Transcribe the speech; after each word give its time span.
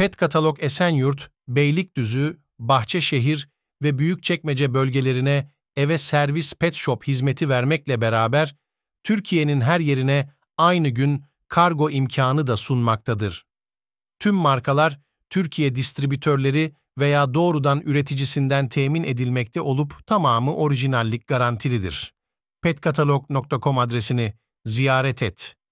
Pet 0.00 0.16
Katalog 0.16 0.56
Esenyurt, 0.60 1.30
Beylikdüzü, 1.48 2.40
Bahçeşehir 2.58 3.48
ve 3.82 3.98
Büyükçekmece 3.98 4.74
bölgelerine 4.74 5.50
eve 5.76 5.98
servis 5.98 6.54
pet 6.54 6.74
shop 6.74 7.06
hizmeti 7.06 7.48
vermekle 7.48 8.00
beraber 8.00 8.56
Türkiye'nin 9.04 9.60
her 9.60 9.80
yerine 9.80 10.30
aynı 10.56 10.88
gün 10.88 11.24
kargo 11.48 11.90
imkanı 11.90 12.46
da 12.46 12.56
sunmaktadır. 12.56 13.46
Tüm 14.18 14.34
markalar 14.34 15.00
Türkiye 15.30 15.74
distribütörleri 15.74 16.74
veya 16.98 17.34
doğrudan 17.34 17.80
üreticisinden 17.80 18.68
temin 18.68 19.04
edilmekte 19.04 19.60
olup 19.60 20.06
tamamı 20.06 20.54
orijinallik 20.54 21.26
garantilidir. 21.26 22.14
petkatalog.com 22.62 23.78
adresini 23.78 24.34
ziyaret 24.64 25.22
et. 25.22 25.56